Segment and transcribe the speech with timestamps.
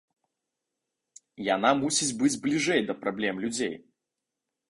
[1.55, 3.75] Яна мусіць быць бліжэй да праблем людзей.